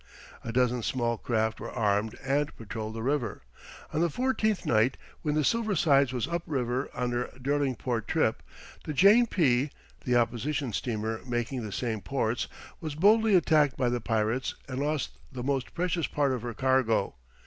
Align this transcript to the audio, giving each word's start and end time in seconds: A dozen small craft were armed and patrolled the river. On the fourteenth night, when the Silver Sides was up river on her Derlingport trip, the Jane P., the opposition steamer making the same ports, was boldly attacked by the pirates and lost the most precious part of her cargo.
A 0.43 0.51
dozen 0.51 0.81
small 0.81 1.15
craft 1.15 1.59
were 1.59 1.69
armed 1.69 2.15
and 2.25 2.55
patrolled 2.55 2.95
the 2.95 3.03
river. 3.03 3.43
On 3.93 4.01
the 4.01 4.09
fourteenth 4.09 4.65
night, 4.65 4.97
when 5.21 5.35
the 5.35 5.43
Silver 5.43 5.75
Sides 5.75 6.11
was 6.11 6.27
up 6.27 6.41
river 6.47 6.89
on 6.95 7.11
her 7.11 7.29
Derlingport 7.39 8.07
trip, 8.07 8.41
the 8.83 8.93
Jane 8.93 9.27
P., 9.27 9.69
the 10.03 10.15
opposition 10.15 10.73
steamer 10.73 11.21
making 11.27 11.61
the 11.63 11.71
same 11.71 12.01
ports, 12.01 12.47
was 12.79 12.95
boldly 12.95 13.35
attacked 13.35 13.77
by 13.77 13.89
the 13.89 14.01
pirates 14.01 14.55
and 14.67 14.79
lost 14.79 15.19
the 15.31 15.43
most 15.43 15.75
precious 15.75 16.07
part 16.07 16.31
of 16.31 16.41
her 16.41 16.55
cargo. 16.55 17.13